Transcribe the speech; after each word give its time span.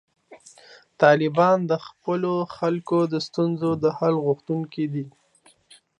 طالبان 1.01 1.57
د 1.71 1.73
خپلو 1.85 2.33
خلکو 2.57 2.99
د 3.13 3.15
ستونزو 3.27 3.69
د 3.83 3.85
حل 3.97 4.15
غوښتونکي 4.25 4.85
دي. 4.93 5.05